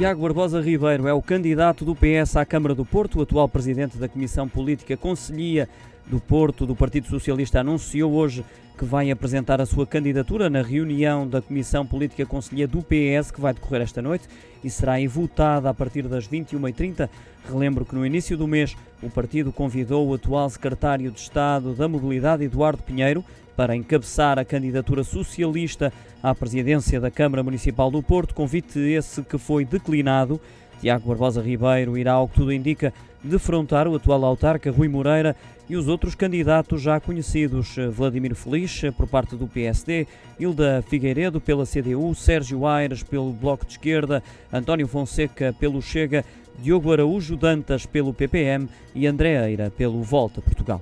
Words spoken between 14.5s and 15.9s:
e será votada a